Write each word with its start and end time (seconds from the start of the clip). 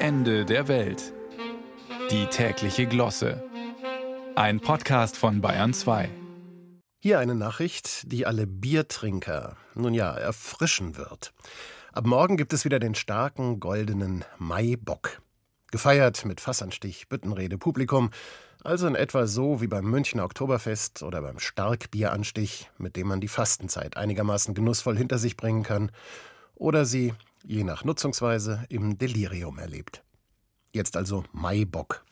Ende 0.00 0.44
der 0.44 0.68
Welt. 0.68 1.12
Die 2.12 2.26
tägliche 2.26 2.86
Glosse. 2.86 3.42
Ein 4.36 4.60
Podcast 4.60 5.16
von 5.16 5.40
Bayern 5.40 5.74
2. 5.74 6.08
Hier 7.00 7.18
eine 7.18 7.34
Nachricht, 7.34 8.12
die 8.12 8.24
alle 8.24 8.46
Biertrinker, 8.46 9.56
nun 9.74 9.94
ja, 9.94 10.12
erfrischen 10.14 10.96
wird. 10.96 11.32
Ab 11.92 12.06
morgen 12.06 12.36
gibt 12.36 12.52
es 12.52 12.64
wieder 12.64 12.78
den 12.78 12.94
starken 12.94 13.58
goldenen 13.58 14.24
Maibock. 14.38 15.20
Gefeiert 15.72 16.24
mit 16.24 16.40
Fassanstich, 16.40 17.08
Büttenrede, 17.08 17.58
Publikum, 17.58 18.10
also 18.62 18.86
in 18.86 18.94
etwa 18.94 19.26
so 19.26 19.60
wie 19.60 19.66
beim 19.66 19.90
Münchner 19.90 20.24
Oktoberfest 20.24 21.02
oder 21.02 21.22
beim 21.22 21.40
Starkbieranstich, 21.40 22.70
mit 22.78 22.94
dem 22.94 23.08
man 23.08 23.20
die 23.20 23.26
Fastenzeit 23.26 23.96
einigermaßen 23.96 24.54
genussvoll 24.54 24.96
hinter 24.96 25.18
sich 25.18 25.36
bringen 25.36 25.64
kann 25.64 25.90
oder 26.54 26.84
sie, 26.84 27.14
je 27.44 27.64
nach 27.64 27.84
Nutzungsweise, 27.84 28.64
im 28.68 28.98
Delirium 28.98 29.58
erlebt. 29.58 30.02
Jetzt 30.72 30.96
also 30.96 31.24
Maibock. 31.32 32.04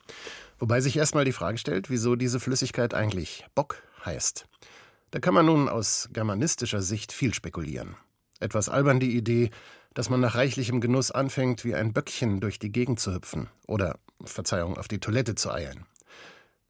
Wobei 0.58 0.80
sich 0.80 0.96
erstmal 0.96 1.24
die 1.24 1.32
Frage 1.32 1.58
stellt, 1.58 1.90
wieso 1.90 2.16
diese 2.16 2.40
Flüssigkeit 2.40 2.94
eigentlich 2.94 3.44
Bock 3.54 3.82
heißt. 4.04 4.46
Da 5.10 5.20
kann 5.20 5.34
man 5.34 5.46
nun 5.46 5.68
aus 5.68 6.08
germanistischer 6.12 6.82
Sicht 6.82 7.12
viel 7.12 7.34
spekulieren. 7.34 7.96
Etwas 8.40 8.68
albern 8.68 9.00
die 9.00 9.16
Idee, 9.16 9.50
dass 9.94 10.10
man 10.10 10.20
nach 10.20 10.34
reichlichem 10.34 10.80
Genuss 10.80 11.10
anfängt, 11.10 11.64
wie 11.64 11.74
ein 11.74 11.92
Böckchen 11.92 12.40
durch 12.40 12.58
die 12.58 12.72
Gegend 12.72 13.00
zu 13.00 13.14
hüpfen 13.14 13.48
oder, 13.66 13.98
Verzeihung, 14.24 14.76
auf 14.76 14.88
die 14.88 15.00
Toilette 15.00 15.34
zu 15.34 15.50
eilen. 15.50 15.86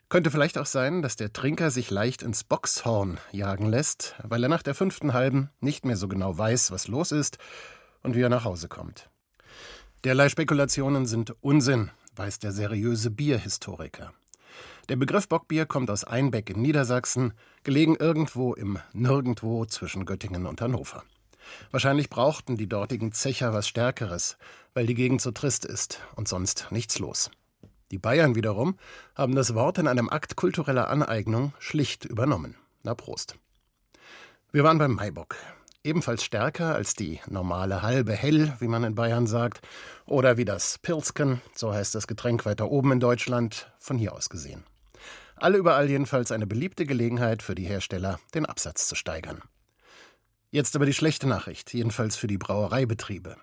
Könnte 0.08 0.30
vielleicht 0.30 0.58
auch 0.58 0.66
sein, 0.66 1.02
dass 1.02 1.16
der 1.16 1.32
Trinker 1.32 1.72
sich 1.72 1.90
leicht 1.90 2.22
ins 2.22 2.44
Boxhorn 2.44 3.18
jagen 3.32 3.66
lässt, 3.66 4.14
weil 4.22 4.44
er 4.44 4.48
nach 4.48 4.62
der 4.62 4.76
fünften 4.76 5.12
halben 5.12 5.50
nicht 5.60 5.84
mehr 5.84 5.96
so 5.96 6.06
genau 6.06 6.38
weiß, 6.38 6.70
was 6.70 6.86
los 6.86 7.10
ist 7.10 7.38
und 8.06 8.14
wie 8.14 8.22
er 8.22 8.30
nach 8.30 8.44
Hause 8.44 8.68
kommt. 8.68 9.10
Derlei 10.04 10.28
Spekulationen 10.28 11.06
sind 11.06 11.34
Unsinn, 11.42 11.90
weiß 12.14 12.38
der 12.38 12.52
seriöse 12.52 13.10
Bierhistoriker. 13.10 14.12
Der 14.88 14.96
Begriff 14.96 15.28
Bockbier 15.28 15.66
kommt 15.66 15.90
aus 15.90 16.04
Einbeck 16.04 16.48
in 16.48 16.62
Niedersachsen, 16.62 17.34
gelegen 17.64 17.96
irgendwo 17.96 18.54
im 18.54 18.78
Nirgendwo 18.92 19.66
zwischen 19.66 20.06
Göttingen 20.06 20.46
und 20.46 20.60
Hannover. 20.60 21.02
Wahrscheinlich 21.72 22.08
brauchten 22.08 22.56
die 22.56 22.68
dortigen 22.68 23.10
Zecher 23.10 23.52
was 23.52 23.66
Stärkeres, 23.66 24.38
weil 24.74 24.86
die 24.86 24.94
Gegend 24.94 25.20
so 25.20 25.32
trist 25.32 25.64
ist 25.64 26.00
und 26.14 26.28
sonst 26.28 26.68
nichts 26.70 27.00
los. 27.00 27.30
Die 27.90 27.98
Bayern 27.98 28.36
wiederum 28.36 28.76
haben 29.16 29.34
das 29.34 29.54
Wort 29.54 29.78
in 29.78 29.88
einem 29.88 30.08
Akt 30.08 30.36
kultureller 30.36 30.88
Aneignung 30.88 31.52
schlicht 31.58 32.04
übernommen. 32.04 32.56
Na 32.84 32.94
Prost. 32.94 33.36
Wir 34.52 34.62
waren 34.62 34.78
beim 34.78 34.94
Maibock. 34.94 35.36
Ebenfalls 35.86 36.24
stärker 36.24 36.74
als 36.74 36.94
die 36.94 37.20
normale 37.28 37.80
halbe 37.80 38.12
Hell, 38.12 38.52
wie 38.58 38.66
man 38.66 38.82
in 38.82 38.96
Bayern 38.96 39.28
sagt, 39.28 39.64
oder 40.04 40.36
wie 40.36 40.44
das 40.44 40.78
Pilzken, 40.78 41.40
so 41.54 41.72
heißt 41.72 41.94
das 41.94 42.08
Getränk 42.08 42.44
weiter 42.44 42.72
oben 42.72 42.90
in 42.90 42.98
Deutschland, 42.98 43.70
von 43.78 43.96
hier 43.96 44.12
aus 44.12 44.28
gesehen. 44.28 44.64
Alle 45.36 45.58
überall 45.58 45.88
jedenfalls 45.88 46.32
eine 46.32 46.48
beliebte 46.48 46.86
Gelegenheit 46.86 47.40
für 47.40 47.54
die 47.54 47.66
Hersteller, 47.66 48.18
den 48.34 48.46
Absatz 48.46 48.88
zu 48.88 48.96
steigern. 48.96 49.42
Jetzt 50.50 50.74
aber 50.74 50.86
die 50.86 50.92
schlechte 50.92 51.28
Nachricht, 51.28 51.72
jedenfalls 51.72 52.16
für 52.16 52.26
die 52.26 52.38
Brauereibetriebe. 52.38 53.36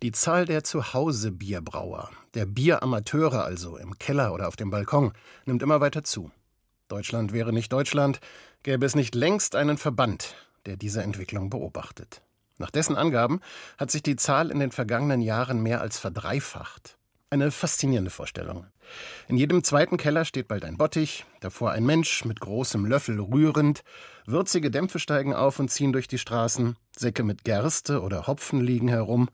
Die 0.00 0.12
Zahl 0.12 0.44
der 0.44 0.62
Zuhause-Bierbrauer, 0.62 2.08
der 2.34 2.46
Bieramateure 2.46 3.42
also 3.42 3.76
im 3.76 3.98
Keller 3.98 4.32
oder 4.32 4.46
auf 4.46 4.54
dem 4.54 4.70
Balkon, 4.70 5.10
nimmt 5.44 5.60
immer 5.60 5.80
weiter 5.80 6.04
zu. 6.04 6.30
Deutschland 6.86 7.32
wäre 7.32 7.52
nicht 7.52 7.72
Deutschland, 7.72 8.20
gäbe 8.62 8.86
es 8.86 8.94
nicht 8.94 9.16
längst 9.16 9.56
einen 9.56 9.76
Verband, 9.76 10.36
der 10.66 10.76
diese 10.76 11.02
Entwicklung 11.02 11.50
beobachtet. 11.50 12.22
Nach 12.58 12.70
dessen 12.70 12.96
Angaben 12.96 13.40
hat 13.78 13.90
sich 13.90 14.02
die 14.02 14.16
Zahl 14.16 14.50
in 14.50 14.58
den 14.58 14.70
vergangenen 14.70 15.22
Jahren 15.22 15.62
mehr 15.62 15.80
als 15.80 15.98
verdreifacht. 15.98 16.98
Eine 17.30 17.52
faszinierende 17.52 18.10
Vorstellung. 18.10 18.66
In 19.28 19.36
jedem 19.36 19.62
zweiten 19.62 19.96
Keller 19.96 20.24
steht 20.24 20.48
bald 20.48 20.64
ein 20.64 20.76
Bottich, 20.76 21.24
davor 21.40 21.70
ein 21.70 21.86
Mensch 21.86 22.24
mit 22.24 22.40
großem 22.40 22.84
Löffel 22.84 23.20
rührend, 23.20 23.82
würzige 24.26 24.70
Dämpfe 24.70 24.98
steigen 24.98 25.32
auf 25.32 25.58
und 25.60 25.70
ziehen 25.70 25.92
durch 25.92 26.08
die 26.08 26.18
Straßen, 26.18 26.76
Säcke 26.96 27.22
mit 27.22 27.44
Gerste 27.44 28.02
oder 28.02 28.26
Hopfen 28.26 28.60
liegen 28.60 28.88
herum, 28.88 29.30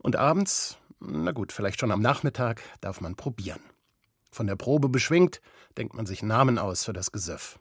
und 0.00 0.14
abends, 0.14 0.78
na 1.00 1.32
gut, 1.32 1.52
vielleicht 1.52 1.80
schon 1.80 1.90
am 1.90 2.00
Nachmittag, 2.00 2.62
darf 2.80 3.00
man 3.00 3.16
probieren. 3.16 3.60
Von 4.30 4.46
der 4.46 4.56
Probe 4.56 4.88
beschwingt, 4.88 5.40
denkt 5.76 5.94
man 5.94 6.06
sich 6.06 6.22
Namen 6.22 6.58
aus 6.58 6.84
für 6.84 6.92
das 6.92 7.10
Gesöff. 7.10 7.58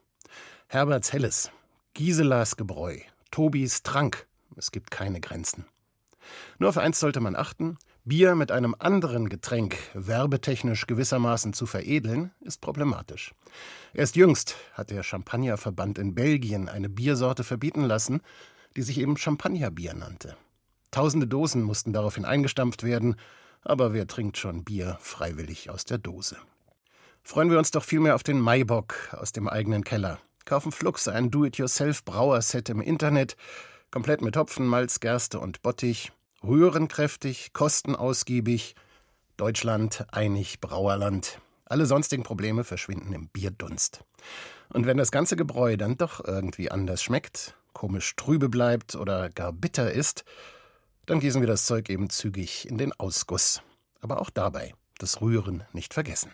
Herberts 0.68 1.12
Helles, 1.12 1.50
Giselas 1.96 2.58
Gebräu, 2.58 2.98
Tobis 3.32 3.82
Trank, 3.82 4.28
es 4.58 4.72
gibt 4.72 4.92
keine 4.92 5.22
Grenzen. 5.22 5.64
Nur 6.60 6.68
auf 6.68 6.78
eins 6.78 7.00
sollte 7.00 7.22
man 7.22 7.38
achten, 7.38 7.78
Bier 8.04 8.36
mit 8.36 8.52
einem 8.52 8.76
anderen 8.78 9.30
Getränk 9.30 9.78
werbetechnisch 9.94 10.88
gewissermaßen 10.88 11.54
zu 11.54 11.66
veredeln, 11.66 12.32
ist 12.42 12.60
problematisch. 12.60 13.34
Erst 13.94 14.18
jüngst 14.18 14.58
hat 14.74 14.90
der 14.90 15.04
Champagnerverband 15.04 15.98
in 15.98 16.16
Belgien 16.16 16.68
eine 16.68 16.90
Biersorte 16.90 17.46
verbieten 17.46 17.84
lassen, 17.84 18.20
die 18.76 18.82
sich 18.82 19.00
eben 19.00 19.16
Champagnerbier 19.16 19.94
nannte. 19.94 20.36
Tausende 20.92 21.28
Dosen 21.28 21.64
mussten 21.64 21.94
daraufhin 21.94 22.26
eingestampft 22.26 22.84
werden, 22.84 23.16
aber 23.62 23.94
wer 23.94 24.06
trinkt 24.06 24.38
schon 24.38 24.66
Bier 24.66 24.98
freiwillig 25.00 25.70
aus 25.70 25.86
der 25.86 26.00
Dose? 26.00 26.36
Freuen 27.24 27.52
wir 27.52 27.58
uns 27.58 27.72
doch 27.72 27.86
vielmehr 27.86 28.16
auf 28.16 28.24
den 28.24 28.42
Maibock 28.42 29.14
aus 29.14 29.32
dem 29.32 29.48
eigenen 29.48 29.86
Keller. 29.86 30.20
Kaufen 30.46 30.72
Flux 30.72 31.08
ein 31.08 31.32
Do-it-yourself-Brauerset 31.32 32.70
im 32.70 32.80
Internet, 32.80 33.36
komplett 33.90 34.22
mit 34.22 34.38
Hopfen, 34.38 34.68
Malz, 34.68 35.00
Gerste 35.00 35.40
und 35.40 35.64
Bottich, 35.64 36.12
rührenkräftig, 36.44 37.52
kostenausgiebig, 37.54 38.76
Deutschland 39.38 40.06
einig 40.12 40.62
Brauerland. 40.62 41.42
Alle 41.66 41.88
sonstigen 41.88 42.22
Probleme 42.22 42.64
verschwinden 42.64 43.12
im 43.14 43.28
Bierdunst. 43.30 44.04
Und 44.70 44.86
wenn 44.86 44.98
das 44.98 45.12
ganze 45.12 45.36
Gebräu 45.36 45.78
dann 45.78 45.98
doch 45.98 46.24
irgendwie 46.24 46.70
anders 46.70 47.02
schmeckt, 47.02 47.56
komisch 47.74 48.16
trübe 48.16 48.48
bleibt 48.48 48.94
oder 48.94 49.30
gar 49.30 49.52
bitter 49.52 49.92
ist, 49.92 50.26
dann 51.08 51.20
gießen 51.20 51.42
wir 51.42 51.48
das 51.48 51.66
Zeug 51.66 51.90
eben 51.90 52.12
zügig 52.12 52.70
in 52.70 52.78
den 52.78 52.94
Ausguss. 52.94 53.64
Aber 54.00 54.22
auch 54.22 54.30
dabei 54.30 54.76
das 55.00 55.22
Rühren 55.22 55.64
nicht 55.74 55.96
vergessen. 55.96 56.32